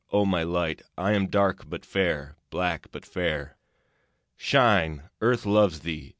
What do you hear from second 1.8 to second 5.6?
fair, Black but fair. Shine, Earth